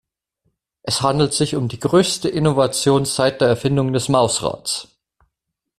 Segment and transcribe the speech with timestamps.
[0.81, 4.87] Es handelt sich um die größte Innovation seit der Erfindung des Mausrads.